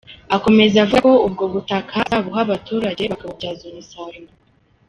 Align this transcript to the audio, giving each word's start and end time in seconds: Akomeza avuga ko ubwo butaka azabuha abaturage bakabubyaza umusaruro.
Akomeza 0.35 0.75
avuga 0.83 0.99
ko 1.05 1.11
ubwo 1.27 1.43
butaka 1.53 1.93
azabuha 2.03 2.39
abaturage 2.45 3.03
bakabubyaza 3.11 3.61
umusaruro. 3.65 4.31